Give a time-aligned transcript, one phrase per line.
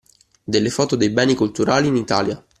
[0.43, 2.43] Delle foto dei beni culturali in Italia.